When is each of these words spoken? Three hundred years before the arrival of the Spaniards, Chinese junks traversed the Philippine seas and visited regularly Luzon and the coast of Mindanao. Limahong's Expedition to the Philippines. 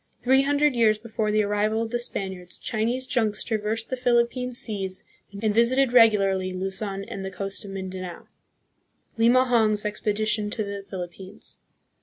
Three 0.23 0.41
hundred 0.41 0.73
years 0.73 0.97
before 0.97 1.29
the 1.29 1.43
arrival 1.43 1.83
of 1.83 1.91
the 1.91 1.99
Spaniards, 1.99 2.57
Chinese 2.57 3.05
junks 3.05 3.43
traversed 3.43 3.91
the 3.91 3.95
Philippine 3.95 4.51
seas 4.51 5.03
and 5.43 5.53
visited 5.53 5.93
regularly 5.93 6.51
Luzon 6.53 7.03
and 7.03 7.23
the 7.23 7.29
coast 7.29 7.63
of 7.65 7.69
Mindanao. 7.69 8.27
Limahong's 9.19 9.85
Expedition 9.85 10.49
to 10.49 10.63
the 10.63 10.81
Philippines. 10.89 11.59